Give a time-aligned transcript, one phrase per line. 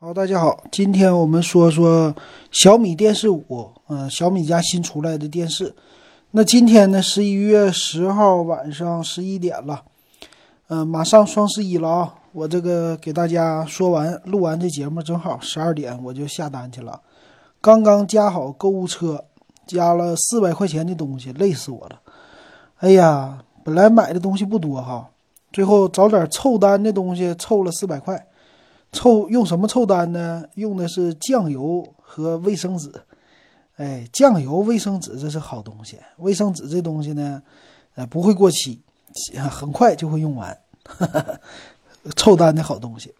[0.00, 2.14] 好，大家好，今天我们说说
[2.52, 5.74] 小米电视五，嗯，小米家新出来的电视。
[6.30, 9.82] 那今天呢，十一月十号晚上十一点了，
[10.68, 12.14] 嗯，马上双十一了啊！
[12.30, 17.00] 我这个给大家说完，录完这节目正好十二点我就下单去了，
[17.60, 19.24] 刚刚加好购物车，
[19.66, 21.98] 加了四百块钱的东西，累死我了。
[22.76, 25.10] 哎呀，本来买的东西不多哈，
[25.52, 28.27] 最后找点凑单的东西，凑了四百块。
[28.92, 30.44] 凑用什么凑单呢？
[30.54, 32.90] 用的是酱油和卫生纸。
[33.76, 35.98] 哎，酱油、卫生纸这是好东西。
[36.16, 37.42] 卫生纸这东西呢，
[37.94, 38.82] 呃，不会过期，
[39.50, 40.58] 很快就会用完。
[42.16, 43.12] 凑单的好东西。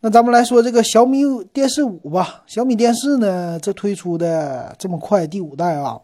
[0.00, 2.44] 那咱们来说这个小米电视五吧。
[2.46, 6.00] 小米电视呢，这推出的这么快，第五代啊，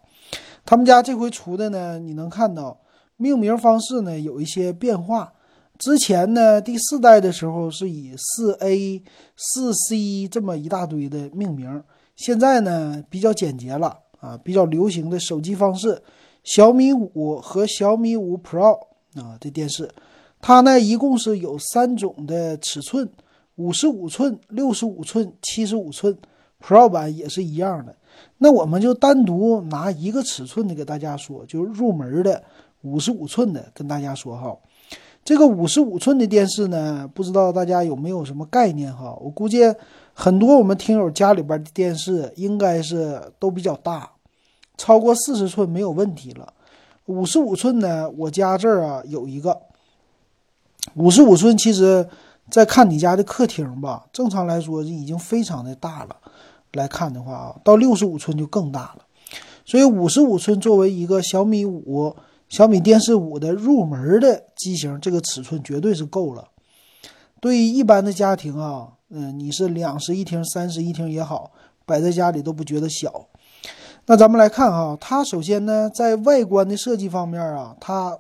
[0.66, 2.77] 他们家这回出的呢，你能看到
[3.16, 5.33] 命名方式呢有一些变化。
[5.78, 9.02] 之前呢，第四代的时候是以四 A、
[9.37, 11.83] 四 C 这么一大堆的命名，
[12.14, 16.00] 现在呢比较简洁了啊，比较流行的手机方式，
[16.45, 18.78] 小米五和小米五 Pro
[19.17, 19.91] 啊这电视，
[20.41, 23.11] 它呢一共是有三种的尺寸，
[23.56, 26.17] 五十五寸、六十五寸、七十五寸
[26.62, 27.97] ，Pro 版也是一样的。
[28.39, 32.45] 那我们就单独拿一个尺寸的给大家说，就是入门的
[32.83, 34.56] 五十五寸的，跟大家说哈。
[35.25, 39.17] 这个五十五寸的电视呢，不知道大家有没有什么概念哈？
[39.22, 39.61] 我估计
[40.12, 44.11] 很多我们听友家里边的电视应该是都比较大，
[44.77, 46.52] 超过四十寸没有问题了。
[47.06, 49.58] 五十五寸呢，我家这儿啊有一个
[50.92, 52.06] 五十五寸，其实
[52.50, 56.17] 在看你家的客厅吧，正常来说已经非常的大了。
[56.72, 58.98] 来看的话啊，到六十五寸就更大了。
[59.64, 62.14] 所以五十五寸作为一个小米五。
[62.48, 66.48] 小米电视五的入门的机型，这个尺寸绝对是够了。
[67.41, 71.51] 对于一般的家庭啊，嗯，你是两室一厅、三室一厅也好，
[71.84, 73.27] 摆在家里都不觉得小。
[74.06, 78.18] 那咱们来看哈，它首先呢，在外观的设计方面啊，它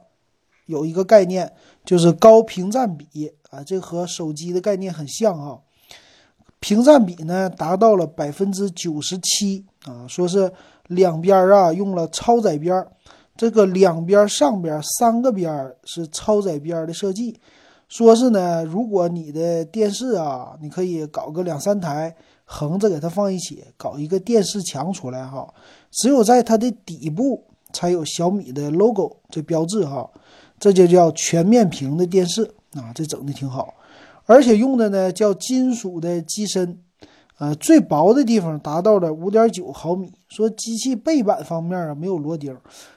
[0.66, 1.52] 有一个概念，
[1.84, 5.60] 就是高屏占比啊，这和手机的概念很像哈。
[6.58, 10.50] 屏占比呢达到了百分之九十七啊，说是
[10.88, 12.84] 两边啊用了超窄边。
[13.36, 17.36] 这个两边上边三个边是超窄边的设计，
[17.88, 22.14] 说是呢，如果你的电视啊，你可以搞个两三台
[22.44, 25.52] 横着给它放一起，搞一个电视墙出来哈。
[25.90, 30.08] 只有在它的底部才有小米的 logo 这标志哈，
[30.60, 33.74] 这就叫全面屏的电视啊，这整的挺好，
[34.26, 36.78] 而且用的呢叫金属的机身，
[37.38, 40.12] 呃，最薄的地方达到了五点九毫米。
[40.28, 42.56] 说机器背板方面啊没有螺钉。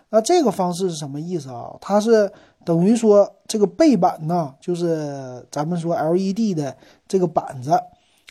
[0.10, 1.76] 那这个方式是什么意思啊？
[1.82, 2.32] 它是
[2.64, 6.76] 等于说这个背板呢，就是咱们说 LED 的
[7.08, 7.72] 这个板子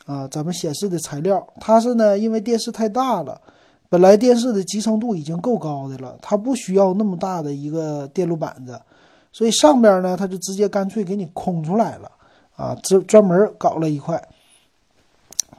[0.06, 3.41] 啊，咱们显示的材料，它是呢，因为电视太大了，
[3.88, 8.81] 本来电视的集成度已经够高的了，它不需要那么大的一个电路板子，
[9.31, 12.11] 所以上边呢，它就直接干脆给你空出来了
[12.56, 14.21] 啊，这专门搞了一块，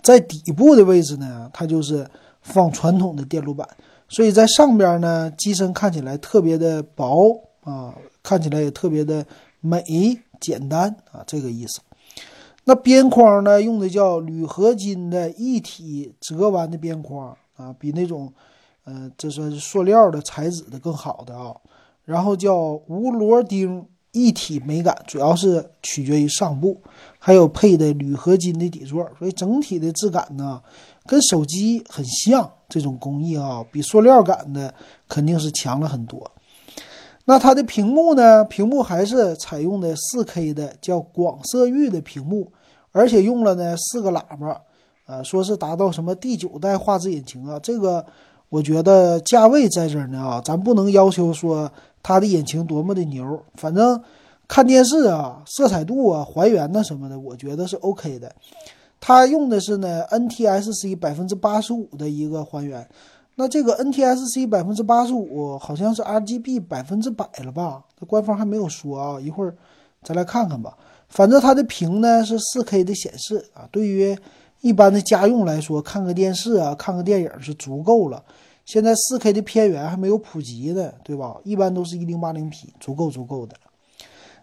[0.03, 2.07] 在底部的位置呢，它就是
[2.41, 3.67] 放传统的电路板。
[4.09, 7.93] 所以在上边呢，机身看起来特别的薄啊，
[8.23, 9.25] 看起来也特别的
[9.59, 9.83] 美
[10.39, 11.81] 简单啊，这个意思。
[12.63, 18.31] 那边框呢，用的叫铝合金的一体折弯的边框啊，比那种，
[18.85, 21.55] 呃，这算是塑料的材质的更好的啊。
[22.05, 22.55] 然后叫
[22.87, 23.85] 无螺钉
[24.25, 26.77] 一体美感，主要是取决于上部，
[27.19, 30.61] 还有配的铝合金的底座，所以整体的质感呢。
[31.05, 34.73] 跟手机很像，这种工艺啊，比塑料感的
[35.07, 36.29] 肯定是强了很多。
[37.23, 38.43] 那它的屏幕呢？
[38.43, 42.51] 屏幕还是采用的 4K 的，叫广色域的屏幕，
[42.91, 44.61] 而且用了呢四个喇叭，
[45.05, 47.57] 啊，说是达到什么第九代画质引擎啊。
[47.63, 48.05] 这个
[48.49, 51.71] 我觉得价位在这儿呢啊，咱不能要求说
[52.07, 54.01] 它的引擎多么的牛，反正
[54.47, 58.33] 看电视啊，色彩度啊，还原呐什么的，我觉得是 OK 的。
[59.01, 62.87] 它用的是呢 NTSC 百分之八十五的一个还原，
[63.35, 67.83] 那这个 NTSC 百分之八十五好像是 RGB 百分之百了吧？
[67.99, 69.53] 这官方还没有说啊，一会儿
[70.01, 70.77] 再来看看吧。
[71.09, 74.17] 反正它的屏呢是 4K 的显示啊，对于
[74.61, 78.23] 一般的家用来说，看个电视啊，看个电影是足够了。
[78.67, 81.37] 现在 4K 的片源还没有普及呢，对吧？
[81.43, 83.55] 一般都是一零八零 P，足够足够的。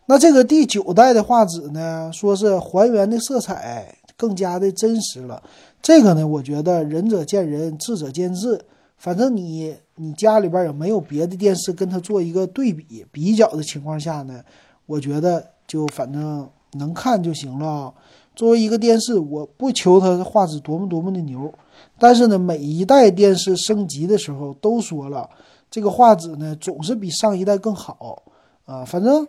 [0.06, 3.94] 那这个第九代的画质呢，说是还原的色彩。
[4.16, 5.42] 更加的真实了，
[5.82, 8.64] 这个呢，我觉得仁者见仁，智者见智。
[8.96, 14.40] 反正你你家里边有没有别的电视跟它做一个对比比较的情况下呢，
[14.86, 17.92] 我觉得就反正能看就行了。
[18.34, 21.52] 作为一个电视，我不求它的画质多么多么的牛，
[21.98, 25.30] 但是呢，每一代电视升级的时候都说了，
[25.70, 28.24] 这个画质呢总是比上一代更好
[28.64, 28.84] 啊。
[28.84, 29.26] 反正，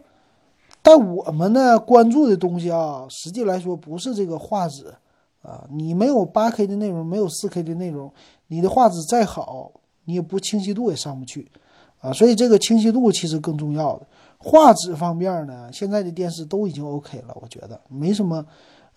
[0.82, 4.92] 但我们呢关注的东西啊，实际来说不是这个画质
[5.44, 5.68] 啊。
[5.70, 8.12] 你没有八 K 的内容，没有四 K 的内容，
[8.48, 9.72] 你的画质再好，
[10.06, 11.48] 你也不清晰度也上不去
[12.00, 12.12] 啊。
[12.12, 14.08] 所以这个清晰度其实更重要的。
[14.40, 18.44] 画质方面呢，现在的电视都已经 OK 了，我觉得没什么。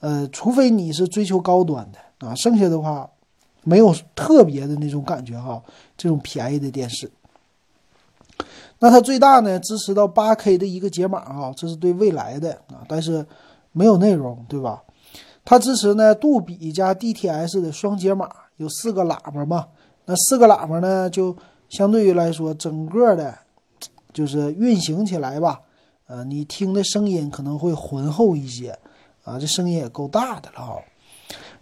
[0.00, 3.09] 呃，除非你是追求高端的啊，剩下的话
[3.65, 5.62] 没有特别的那种感觉哈。
[5.97, 7.11] 这种便宜的电视，
[8.79, 13.27] 那它最大呢支持到八 K 的一个解码啊，这是对未来的啊，但是
[13.73, 14.83] 没有内容，对吧？
[15.45, 19.67] 它支持呢杜比加 DTS 的双解码，有四个喇叭嘛，
[20.05, 21.37] 那四个喇叭呢就
[21.69, 23.37] 相对于来说整个的，
[24.12, 25.61] 就是运行起来吧，
[26.06, 28.79] 呃，你听的声音可能会浑厚一些。
[29.29, 30.77] 啊，这声音也够大的了哈。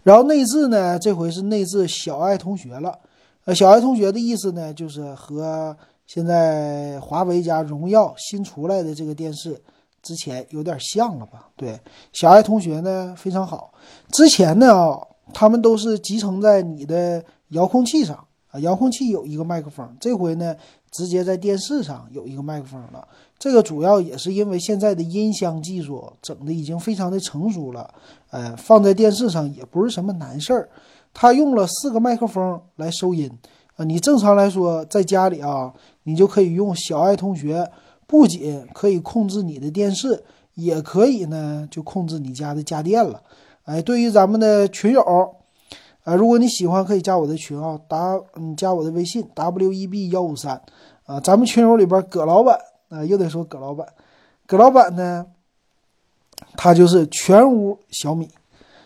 [0.03, 2.97] 然后内置呢，这回是内置小爱同学了。
[3.43, 5.75] 呃，小爱同学的意思呢，就是和
[6.05, 9.61] 现在华为加荣耀新出来的这个电视
[10.01, 11.49] 之前有点像了吧？
[11.57, 11.77] 对，
[12.13, 13.73] 小爱同学呢非常好。
[14.11, 14.97] 之前呢啊，
[15.33, 18.15] 他们都是集成在你的遥控器上
[18.51, 19.95] 啊，遥控器有一个麦克风。
[19.99, 20.55] 这回呢，
[20.91, 23.07] 直接在电视上有一个麦克风了。
[23.39, 27.93] 这个主要也是因为现在的音箱技术整的已经非常的成熟了，
[28.31, 30.69] 呃，放在电视上也不是什么难事儿。
[31.13, 33.31] 它用了四个麦克风来收音，
[33.75, 35.73] 啊，你正常来说在家里啊，
[36.03, 37.69] 你就可以用小爱同学，
[38.07, 40.23] 不仅可以控制你的电视，
[40.55, 43.21] 也可以呢就控制你家的家电了。
[43.65, 45.03] 哎，对于咱们的群友，
[46.07, 50.61] 啊，如果你喜欢，可以加我的群啊，打嗯加我的微信 w e b 幺五三，
[51.05, 52.57] 啊，咱们群友里边葛老板。
[52.89, 53.85] 啊，又得说葛老板，
[54.45, 55.25] 葛老板呢，
[56.55, 58.29] 他就是全屋小米，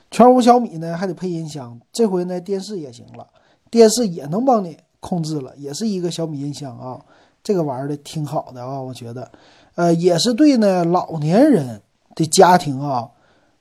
[0.10, 3.28] 全屋小米呢还得配音箱，这回呢电视也行了，
[3.70, 7.00] 电视也能帮你控制了，也是一个小米音箱啊，
[7.44, 9.32] 这个玩的挺好的啊，我觉得，
[9.76, 11.80] 呃，也是对呢老年人
[12.16, 13.08] 的家庭啊，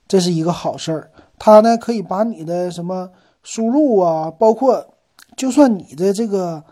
[0.07, 3.11] 这是一个好事儿，它呢可以把你的什么
[3.43, 4.85] 输入啊，包括
[5.35, 6.63] 就算你的这个。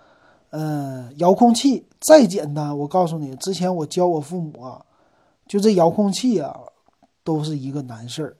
[0.51, 4.81] 嗯，遥控器再简单，我告诉你，之前我教我父母啊，
[5.45, 6.59] 就这遥控器啊，
[7.23, 8.35] 都是一个难事儿，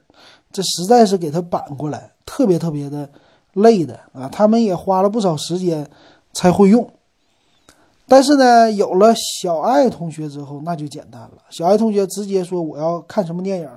[0.52, 3.08] 这实在是给他扳过来，特别特别的
[3.54, 4.28] 累的啊。
[4.28, 5.88] 他们也花了不少时间
[6.34, 6.92] 才会用，
[8.08, 11.44] 但是呢，有了小爱同学之后，那就简单了。
[11.52, 13.70] 小爱同学直接说我要看什么电影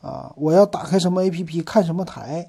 [0.00, 2.48] 啊，我要打开什么 APP 看什么台。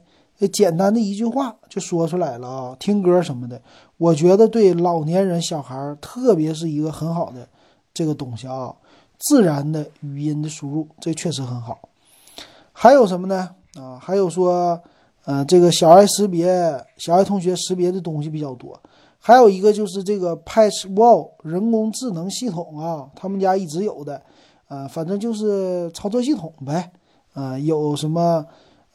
[0.52, 3.62] 简单的一句话就说出来了啊，听歌什么的，
[3.98, 7.48] 我觉得对老年人、小孩特别是一个很好的
[7.94, 8.76] 这个东西啊，
[9.18, 11.80] 自然的语音的输入，这确实很好。
[12.74, 13.50] 还有什么呢？
[13.76, 14.80] 啊，还有说，
[15.24, 16.52] 呃，这个小爱识别，
[16.98, 18.78] 小爱同学识别的东西比较多。
[19.18, 24.22] 还有一个就是这个 Patch Wall 人工智能系统啊，他们家一直有的，
[24.68, 26.92] 呃，反正就是操作系统呗，
[27.34, 28.46] 呃，有什么，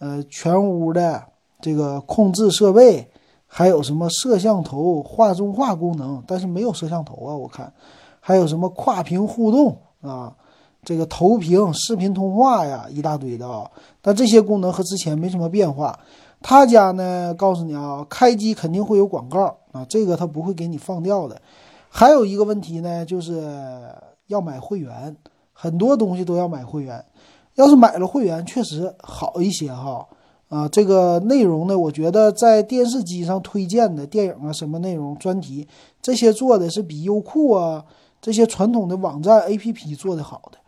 [0.01, 1.23] 呃，全屋的。
[1.63, 3.07] 这个控制设备
[3.47, 7.37] 还有什么摄像头、画中画功能，但是没有摄像头啊。
[7.37, 7.71] 我看
[8.19, 10.35] 还有什么跨屏互动啊，
[10.83, 13.71] 这个投屏、视频通话呀，一大堆的啊。
[14.01, 15.99] 但这些功能和之前没什么变化。
[16.41, 21.39] 他家呢，告诉你啊，开机肯定会有广告啊，这个他不会给你放掉的。
[21.91, 23.47] 还有一个问题呢，就是
[24.29, 25.15] 要买会员，
[25.53, 27.05] 很多东西都要买会员。
[27.55, 30.07] 要是买了会员，确实好一些哈。
[30.49, 35.69] 啊，这个内容呢，我觉得在电视机上推荐的电影啊，什么内容专题
[36.03, 37.85] 这些做的是比优酷啊
[38.21, 40.59] 这些传统的网站 APP 做的好的。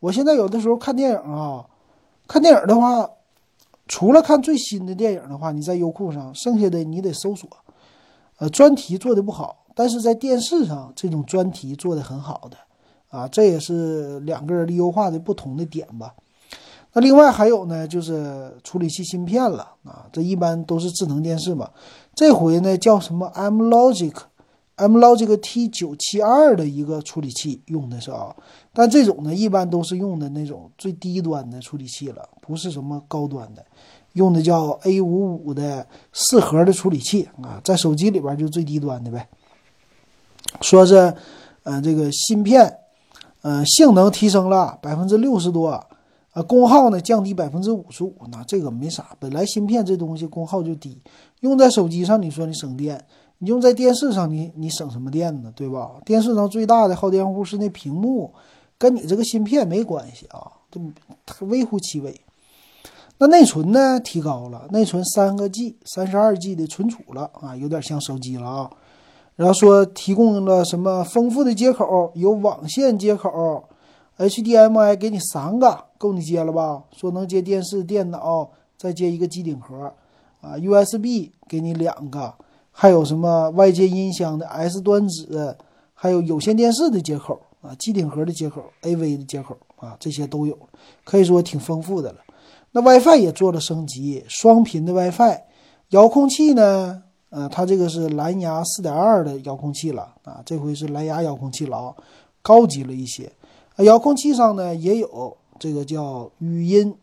[0.00, 1.64] 我现在有的时候看电影啊，
[2.26, 3.08] 看电影的话，
[3.86, 7.48] 除了看最新的电影的话，你在优酷上，剩下的你得搜索。
[8.38, 12.56] 呃，专题做的不好，但是在电视上这种专题做的很好的
[13.08, 16.12] 啊，这也是两个人的优化的不同的点吧。
[16.94, 21.68] 那另外还有呢，就是处理器芯片了啊，这一般都是智能电视嘛。
[22.14, 28.34] 这回呢叫什么 M Logic，M Logic T 九七二的一个处理器用的是啊，
[28.72, 33.64] 但这种呢一般都是用的那种最低端的处理器了，不是什么高端的，
[34.14, 39.28] 用的叫 A 五五的四核的处理器啊，在手机里边就最低端的呗。
[40.62, 41.14] 说是，
[41.64, 42.78] 呃，这个芯片，
[43.42, 45.84] 呃，性能提升了百分之六十多。
[46.42, 49.16] 功耗呢降低百分之五十五，那这个没啥。
[49.18, 51.00] 本来芯片这东西功耗就低，
[51.40, 53.04] 用在手机上你说你省电，
[53.38, 55.52] 你用在电视上你你省什么电呢？
[55.54, 55.92] 对吧？
[56.04, 58.32] 电视上最大的耗电户是那屏幕，
[58.76, 60.80] 跟你这个芯片没关系啊，这
[61.46, 62.20] 微乎其微。
[63.18, 68.70] 那内存呢提高了，内存三个 G、三十二 G 的存储了啊，有点像手机了啊。
[69.34, 73.64] 然后说提供了什么丰富的接口，有网线接口
[74.18, 76.84] ，HDMI 给你三个，够你接了吧？
[76.96, 79.92] 说能接电视、电脑，再接一个机顶盒
[80.40, 82.32] 啊，USB 给你两个，
[82.70, 85.56] 还有什么外接音箱的 S 端子，
[85.92, 90.56] 还有有线电视的接口啊，机顶盒的接口，AV 的接口啊，这些都有，
[91.04, 92.18] 可以说挺丰富的了。
[92.70, 95.40] 那 WiFi 也做了升级，双频的 WiFi，
[95.88, 97.02] 遥控器呢？
[97.30, 101.94] 呃，它这个是蓝牙四点二的遥控器了啊，这回是蓝牙遥控器了啊，
[102.40, 103.30] 高级了一些。
[103.78, 106.94] 遥控器上呢也有这个叫语音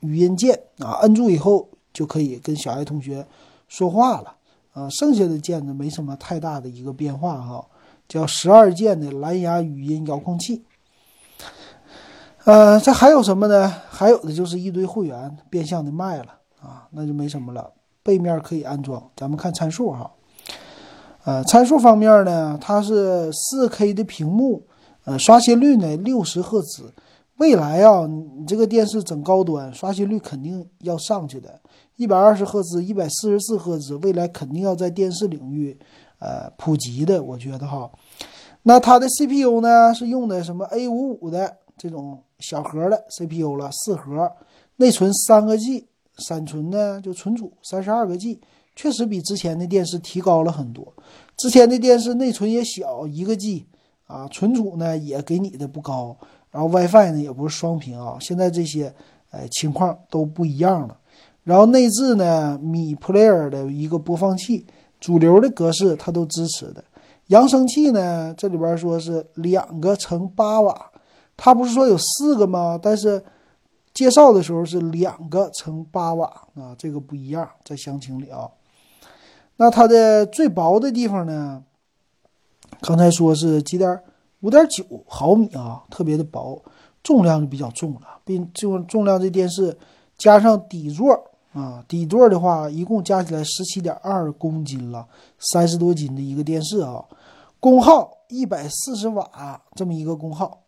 [0.00, 3.26] 语音键啊，摁住以后就可以跟小爱同学
[3.68, 4.34] 说话了
[4.72, 4.88] 啊。
[4.88, 7.66] 剩下的键呢没什么太大的一个变化哈，
[8.08, 10.64] 叫十二键的蓝牙语音遥控器。
[12.44, 13.68] 呃，这还有什么呢？
[13.88, 16.26] 还有的就是一堆会员变相的卖了
[16.60, 17.72] 啊，那就没什么了。
[18.02, 20.10] 背面可以安装，咱们看参数哈。
[21.22, 24.66] 呃，参数方面呢，它是 4K 的屏幕，
[25.04, 26.92] 呃，刷新率呢六十赫兹。
[27.42, 31.60] 未来啊，你这个电视整高端，刷新率肯定要上去的。
[31.96, 35.76] 一百二十赫兹、一百四十四赫兹，未来肯定要在电视领域
[36.20, 37.90] 呃普及的，我觉得哈。
[38.62, 44.30] 那它的 CPU 呢，是用的什么 A 五五的这种小核的 CPU 了，四核，
[44.76, 45.88] 内存三个 G。
[46.18, 48.38] 闪存呢，就存储三十二个 G，
[48.76, 50.94] 确实比之前的电视提高了很多。
[51.38, 53.66] 之前的电视内存也小，一个 G
[54.06, 56.14] 啊，存储呢也给你的不高，
[56.52, 58.16] 然后 WiFi 呢也不是双频啊。
[58.20, 58.94] 现在这些
[59.30, 60.96] 哎情况都不一样了。
[61.42, 64.64] 然后内置呢，米 Player 的一个播放器，
[65.00, 66.84] 主流的格式它都支持的。
[67.26, 70.92] 扬声器呢，这里边说是两个乘八瓦，
[71.36, 72.78] 它不是说有四个吗？
[72.80, 73.20] 但是。
[73.94, 78.48] 介绍的时候是两个乘八瓦啊，这个不一样，在详情里啊。
[79.56, 81.62] 那它的最薄的地方呢？
[82.80, 84.00] 刚才说是几点
[84.42, 86.62] 五点九毫米啊，特别的薄，
[87.02, 89.76] 重量就比较重了，并重重量这电视
[90.18, 91.12] 加上底座
[91.52, 95.06] 啊，底座的话一共加起来十七点二公斤了，
[95.38, 97.04] 三十多斤的一个电视啊，
[97.60, 100.58] 功耗一百四十瓦这么一个功耗。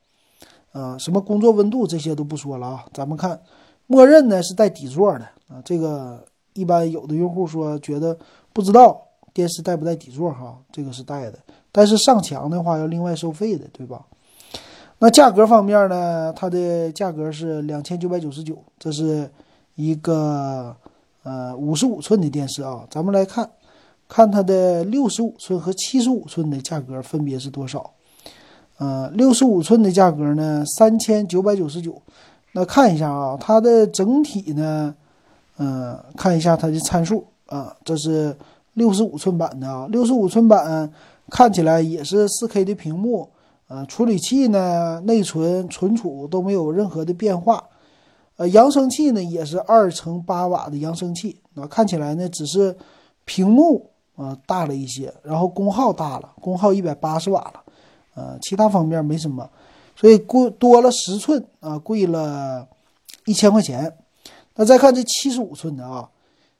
[0.73, 3.41] 呃，什么工作温度这些都不说了啊，咱们看，
[3.87, 5.63] 默认呢是带底座的啊。
[5.65, 8.17] 这个一般有的用户说觉得
[8.53, 9.01] 不知道
[9.35, 11.39] 电视带不带底座哈，这个是带的，
[11.71, 14.07] 但是上墙的话要另外收费的，对吧？
[15.01, 19.29] 那价格方面呢，它的价格是两千九百九十九，这是
[19.75, 20.75] 一个
[21.25, 22.87] 呃五十五寸的电视啊。
[22.89, 23.51] 咱们来看
[24.09, 27.91] 看它的六十五寸和七十五寸的价格分别是多少。
[28.79, 32.01] 呃，六十五寸的价格呢，三千九百九十九。
[32.53, 34.95] 那看一下啊，它的整体呢，
[35.59, 38.35] 嗯，看一下它的参数啊，这是
[38.75, 39.89] 六十五寸版的啊。
[39.91, 40.93] 六十五寸版
[41.31, 43.31] 看起来也是四 K 的屏幕，
[43.69, 47.65] 呃，处理器呢、内存、存储都没有任何的变化。
[48.37, 52.77] 呃，扬声器呢也是二乘八瓦的扬声器，那看起来呢只是
[53.25, 57.63] 屏幕啊大了一些，然后功耗大了，功耗一百八十瓦了。
[58.15, 59.49] 呃，其他方面没什么，
[59.97, 62.67] 所以贵多了十寸啊，贵了
[63.25, 63.93] 一千块钱。
[64.57, 66.09] 那再看这七十五寸的啊，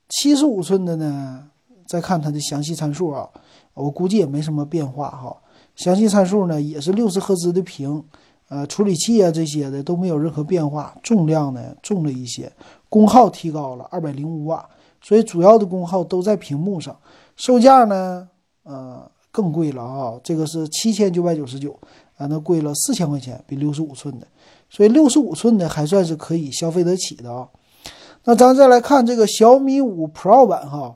[0.09, 1.47] 七十五寸的呢，
[1.85, 3.29] 再看它的详细参数啊，
[3.73, 5.35] 我估计也没什么变化哈。
[5.75, 8.03] 详细参数呢也是六十赫兹的屏，
[8.49, 12.51] 呃，处理器啊这些的都没有任何变化，重量呢重了一些，
[12.89, 14.67] 功耗提高了二百零五瓦，
[15.01, 16.95] 所以主要的功耗都在屏幕上。
[17.35, 18.27] 售价呢，
[18.63, 19.09] 呃。
[19.35, 20.13] 更贵了啊！
[20.23, 21.77] 这个是七千九百九十九
[22.15, 24.25] 啊，那贵了四千块钱，比六十五寸的，
[24.69, 27.45] 所以六十五寸的还算是可以消费得起的啊。
[28.23, 30.95] 那咱再来看这个小米五 Pro 版哈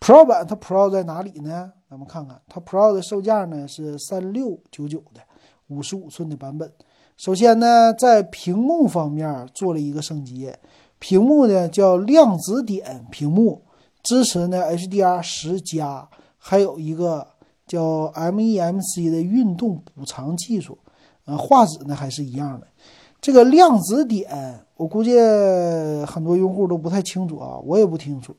[0.00, 1.72] ，Pro 版它 Pro 在哪里呢？
[1.88, 5.20] 咱们看看它 Pro 的售价呢是三六九九的
[5.68, 6.72] 五十五寸的版本。
[7.16, 10.52] 首先呢，在屏幕方面做了一个升级，
[10.98, 13.62] 屏幕呢叫量子点屏幕，
[14.02, 17.26] 支持呢 HDR 十加，还有一个。
[17.68, 20.78] 叫 MEMC 的运动补偿技术，
[21.26, 22.66] 呃，画质呢还是一样的。
[23.20, 25.20] 这个量子点，我估计
[26.06, 28.34] 很多用户都不太清楚啊，我也不清楚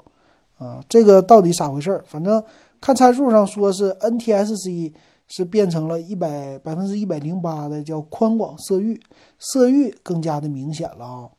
[0.60, 2.04] 啊，这个到底咋回事儿？
[2.06, 2.44] 反正
[2.80, 4.94] 看参数上说是 NTSC
[5.28, 9.02] 是变成了一百百分之一百零八的叫宽广色域，
[9.40, 11.30] 色域更加的明显了啊。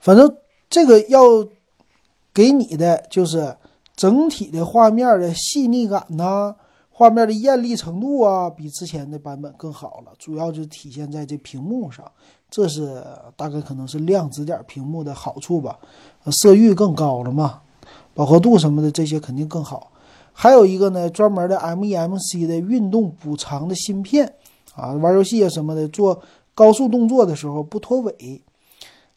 [0.00, 0.36] 反正
[0.68, 1.22] 这个要
[2.34, 3.56] 给你的就是。
[3.96, 6.56] 整体的画面的细腻感呐，
[6.88, 12.10] 画面的艳丽程度啊，比之前的版本更好了，主要就体现在这屏幕上，
[12.50, 13.02] 这是
[13.36, 15.78] 大概可能是亮指点屏幕的好处吧，
[16.32, 17.60] 色域更高了嘛，
[18.12, 19.92] 饱和度什么的这些肯定更好。
[20.32, 24.34] 还有一个呢，专门的 MEMC 的运动补偿的芯片
[24.74, 26.20] 啊，玩游戏啊什么的，做
[26.54, 28.42] 高速动作的时候不脱尾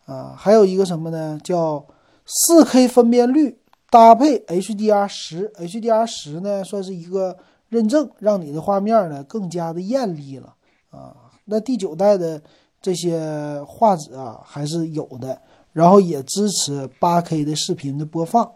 [0.05, 0.35] 啊。
[0.37, 1.85] 还有一个什么呢，叫
[2.27, 3.57] 4K 分辨率
[3.89, 7.37] 搭配 HDR 十，HDR 十呢算是一个
[7.69, 10.55] 认证，让你的画面呢更加的艳丽了
[10.89, 11.15] 啊。
[11.45, 12.41] 那第九代的
[12.83, 18.51] 这些画质啊还是有的，然后也支持 8K 的视频的播放。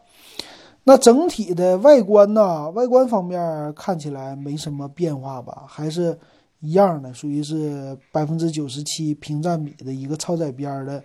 [0.84, 2.70] 那整体的外观呢？
[2.72, 6.18] 外观方面看起来没什么变化吧，还是
[6.60, 11.04] 一样的，属于是百分之九十七屏占比的一个超窄边的，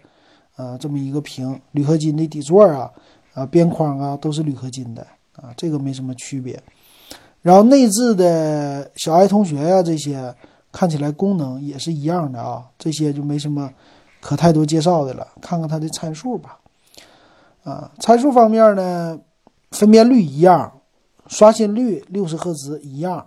[0.57, 2.91] 呃，这么一个屏，铝合金的底座啊，
[3.35, 6.61] 啊，边框啊都是铝合金的啊，这个没什么区别。
[7.41, 10.33] 然后内置的小爱同学呀，这些
[10.73, 13.71] 看起来功能也是一样的啊，这些就没什么
[14.21, 15.29] 可太多介绍的了。
[15.41, 16.59] 看看它的参数吧，
[17.63, 19.21] 啊，参数方面呢？
[19.71, 20.71] 分辨率一样，
[21.29, 23.27] 刷新率六十赫兹一样，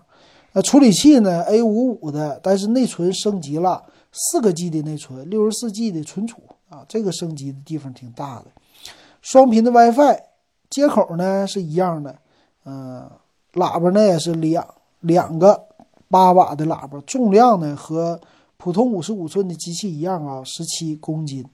[0.54, 8.46] 那处理器呢？A 五五的，但是内存升级了，四个 G 的内存，六十四 G 的存储啊，这个升级的地方挺大的。
[9.24, 10.20] 双频的 WiFi
[10.70, 12.16] 接口呢是一样的，
[12.66, 13.10] 嗯，
[13.54, 14.68] 喇叭呢也是两
[15.00, 15.65] 两个
[16.10, 18.20] 八瓦的喇叭，重量呢和
[18.58, 21.46] 普通五十五寸的机器一样啊，十七公斤。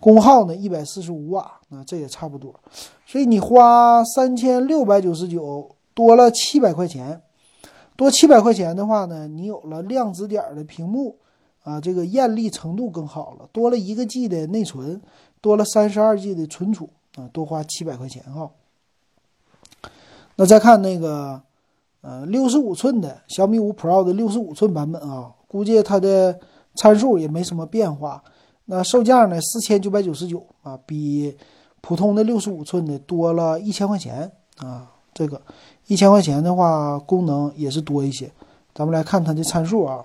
[0.00, 2.54] 功耗呢，一百四十五瓦，那这也差不多。
[3.04, 7.20] 所以你花三千六百九十九，多了七百块钱，
[7.96, 11.16] 多七百块钱的话呢，你有了量子点的屏幕，
[11.64, 15.02] 啊，这个艳丽程度更好了，多了一个 G 的内存，
[15.40, 18.48] 多了三十二 G 的存储，啊，多花七百块钱哈。
[20.36, 21.42] 那再看那个，
[22.00, 26.38] 呃，六十五寸的小米五 Pro 的六十五寸版本啊，估计它的
[26.76, 28.22] 参数也没什么变化。
[28.66, 29.40] 那售价呢？
[29.40, 31.36] 四千九百九十九啊，比
[31.80, 34.92] 普通的六十五寸的多了一千块钱啊。
[35.14, 35.40] 这个
[35.88, 38.30] 一千块钱的话，功能也是多一些。
[38.72, 40.04] 咱们来看它的参数啊。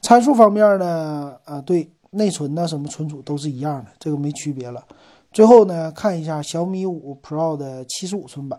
[0.00, 4.82] 参数方面呢，啊，对，内存呢，什么存储都是一样的，这个没区别了。
[5.30, 8.58] 最后呢，看一下小米五 Pro 的七十五寸版，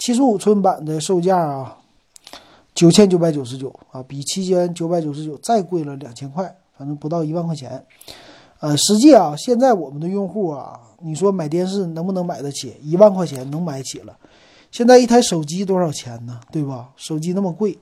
[0.00, 1.76] 七十五寸版的售价啊，
[2.74, 7.84] 九千九百九十九啊，比七千九百九十九再贵了两千块，反正不到一万块钱。
[8.60, 12.74] 呃，实际啊，现在我们的用户啊，你说买电视能不能买得起？
[12.82, 14.16] 一万块钱能买起了。
[14.70, 16.40] 现在一台手机多少钱呢？
[16.50, 16.88] 对吧？
[16.96, 17.78] 手机那么贵，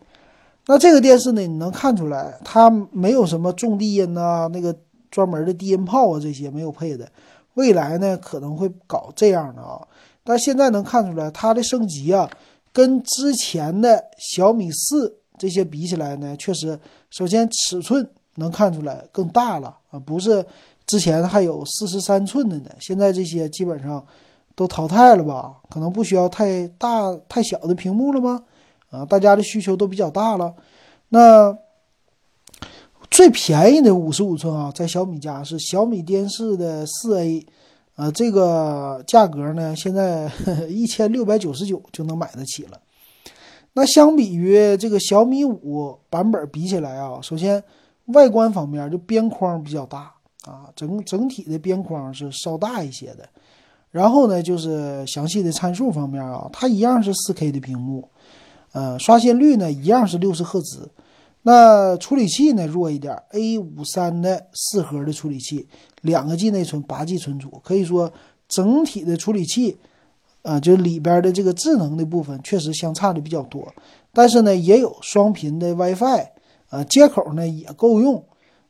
[0.67, 4.77] 那这个电视呢，你能看出来它没有什么重低音呐，那个
[5.09, 7.09] 专门的低音炮啊，这些没有配的。
[7.55, 9.87] 未来呢，可能会搞这样的啊。
[10.29, 12.29] 但现在能看出来，它的升级啊，
[12.71, 20.45] 跟之前的小米四这些比起来呢，确实，首先尺寸能看出来更大了啊，不是。
[20.87, 24.05] 之前还有四十三寸的呢，现在这些基本上
[24.55, 25.57] 都淘汰了吧？
[25.71, 28.43] 可能不需要太大太小的屏幕了吗？
[28.91, 30.55] 啊，大家的需求都比较大了。
[31.09, 31.57] 那
[33.11, 37.47] 最便宜的五十五寸啊，在小米家是小米电视的四 A，
[37.99, 40.31] 呃，这个价格呢，现在
[40.71, 42.81] 一千六百九十九就能买得起了。
[43.73, 47.61] 那相比于这个小米五版本比起来啊，首先
[48.07, 50.13] 外观方面就边框比较大。
[50.45, 53.29] 啊，整整体的边框是稍大一些的，
[53.91, 58.09] 然后呢，就是详细的参数方面啊，它一样是 4K 的屏幕，
[58.73, 60.89] 呃，刷新率呢一样是六十赫兹，
[61.51, 65.67] 那处理器呢弱一点，A53 的四核的处理器，
[66.03, 68.13] 两个 G 内存，八 G 存储，可以说
[68.47, 69.79] 整体的处理器，
[70.43, 73.67] 啊，就里边的这个智能的部分确实相差的比较多，
[74.13, 76.27] 但是呢，也有双频的 WiFi，
[76.69, 78.23] 啊，接口呢也够用。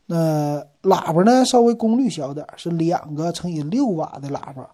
[0.07, 4.71] 那喇叭呢，稍微功率小点是两个乘以六瓦的喇叭，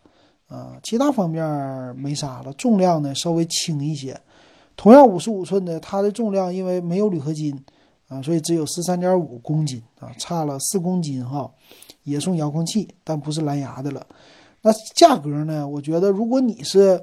[0.49, 1.43] 啊，其他方面
[1.97, 2.53] 没啥了。
[2.53, 4.21] 重量呢稍微轻一些，
[4.77, 7.59] 同样五十五寸的，它的重量因为没有铝合金，
[8.09, 11.51] 啊，所以只有十三点五公斤，啊，差了四公斤哈。
[12.05, 14.07] 也送遥控器，但不是蓝牙的了。
[14.63, 15.67] 那价格呢？
[15.67, 17.03] 我觉得如果你是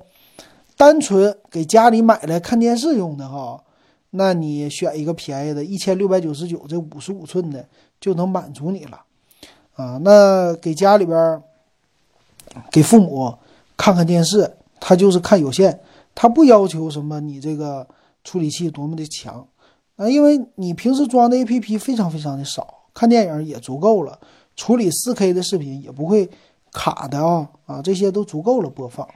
[0.77, 3.63] 单纯给家里买来看电视用的哈，
[4.11, 7.65] 那你选一个便宜的，一千六百九十九，这五十五寸的。
[7.99, 8.99] 就能满足你了，
[9.75, 11.39] 啊，那给家里边
[12.71, 13.31] 给父母
[13.77, 15.79] 看看电视，他就是看有线，
[16.15, 17.87] 他不要求什么你这个
[18.23, 19.47] 处理器多么的强，
[20.01, 24.19] 啊，因为你平时装的 APP 非常非常的少，看电影也足够了，
[24.55, 26.27] 处理 4K 的视频也不会
[26.71, 29.07] 卡的啊，啊，这些都足够了播放。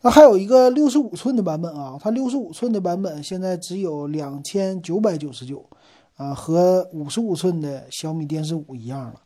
[0.00, 5.62] 那还有一个六十五寸的版本啊，它六十五寸的版本现在只有两千九百九十九，
[6.16, 9.20] 啊，和五十五寸的小米电视五一样了。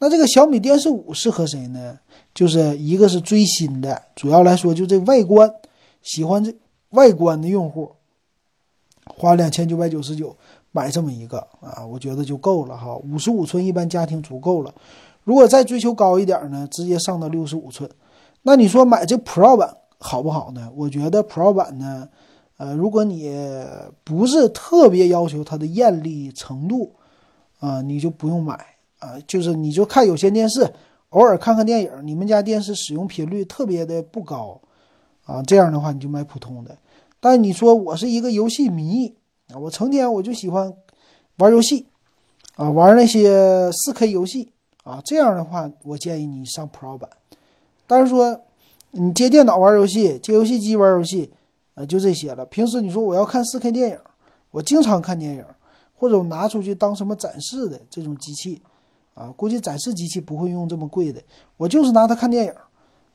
[0.00, 1.96] 那这个小米电视五适合谁呢？
[2.34, 5.48] 就是一个是追新的，主要来说就这外观，
[6.02, 6.52] 喜欢这
[6.90, 7.92] 外观的用户，
[9.06, 10.36] 花两千九百九十九
[10.72, 12.94] 买这么一个啊，我觉得就够了哈。
[12.96, 14.74] 五十五寸一般家庭足够了，
[15.24, 17.88] 如果再追求高一点呢，直接上到六十五寸。
[18.42, 20.70] 那你说买这 Pro 版好不好呢？
[20.74, 22.08] 我觉得 Pro 版呢，
[22.56, 23.34] 呃，如果你
[24.04, 26.92] 不是特别要求它的艳丽程度，
[27.60, 28.58] 啊，你就不用买。
[28.98, 30.66] 啊，就是你就看有线电视，
[31.10, 31.90] 偶尔看看电影。
[32.02, 34.58] 你们家电视使用频率特别的不高，
[35.26, 36.74] 啊，这样的话你就买普通的。
[37.28, 39.12] 但你说我是一个游戏迷
[39.52, 40.72] 啊，我成天我就喜欢
[41.38, 41.88] 玩游戏，
[42.54, 44.52] 啊，玩那些四 K 游戏
[44.84, 47.10] 啊，这样的话我建议你上 Pro 版。
[47.84, 48.42] 但是说
[48.92, 51.32] 你接电脑玩游戏，接游戏机玩游戏，
[51.74, 52.46] 啊，就这些了。
[52.46, 53.98] 平时你说我要看四 K 电影，
[54.52, 55.44] 我经常看电影，
[55.96, 58.62] 或者我拿出去当什么展示的这种机器。
[59.14, 61.20] 啊，估计展示机器不会用这么贵的，
[61.56, 62.52] 我就是拿它看电影，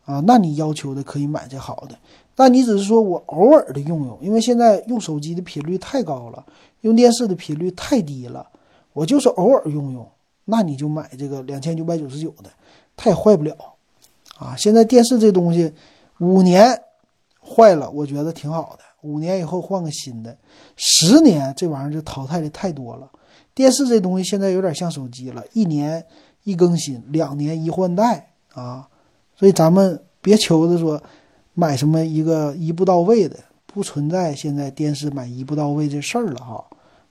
[0.04, 1.98] 啊，那你要求的可以买这好的，
[2.42, 6.44] 但你只是说我偶尔的用用，因为现在用手机的频率太高了，
[6.80, 8.48] 用电视的频率太低了，
[8.94, 10.10] 我就是偶尔用用，
[10.46, 12.50] 那你就买这个两千九百九十九的，
[12.98, 13.56] 它也坏不了，
[14.40, 15.72] 啊，现在电视这东西
[16.18, 16.82] 五年
[17.40, 20.36] 坏了，我觉得挺好的，五年以后换个新的，
[20.76, 23.08] 十年这玩意儿就淘汰的太多了。
[23.54, 26.04] 电视这东西现在有点像手机了，一年
[26.44, 28.88] 一更新，两年一换代啊，
[29.36, 31.00] 所以咱们别求着说
[31.54, 36.64] 买什么一个一步到位的，不存在现在电视买一步到位这事儿了哈，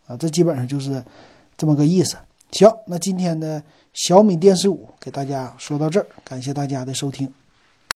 [0.06, 1.02] 啊，这基本上就是
[1.56, 2.16] 这么个意思。
[2.50, 7.32] 行，那今天的小米电视五给大家说到这儿，感谢大家的收听。